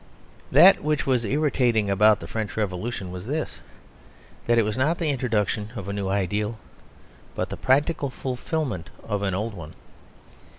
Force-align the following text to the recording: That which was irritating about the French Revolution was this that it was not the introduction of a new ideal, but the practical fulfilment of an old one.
That 0.51 0.83
which 0.83 1.05
was 1.05 1.25
irritating 1.25 1.87
about 1.87 2.19
the 2.21 2.27
French 2.27 2.57
Revolution 2.57 3.11
was 3.11 3.27
this 3.27 3.59
that 4.47 4.57
it 4.57 4.63
was 4.63 4.75
not 4.75 4.97
the 4.97 5.09
introduction 5.11 5.69
of 5.75 5.87
a 5.87 5.93
new 5.93 6.09
ideal, 6.09 6.57
but 7.35 7.49
the 7.51 7.55
practical 7.57 8.09
fulfilment 8.09 8.89
of 9.03 9.21
an 9.21 9.35
old 9.35 9.53
one. 9.53 9.75